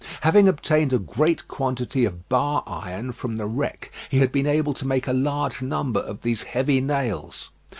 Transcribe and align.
Having 0.21 0.47
obtained 0.47 0.93
a 0.93 0.97
great 0.97 1.47
quantity 1.47 2.05
of 2.05 2.27
bar 2.27 2.63
iron 2.65 3.11
from 3.11 3.35
the 3.35 3.45
wreck, 3.45 3.91
he 4.09 4.17
had 4.17 4.31
been 4.31 4.47
able 4.47 4.73
to 4.73 4.87
make 4.87 5.05
a 5.05 5.13
large 5.13 5.61
number 5.61 5.99
of 5.99 6.21
these 6.21 6.41
heavy 6.41 6.81
nails. 6.81 7.51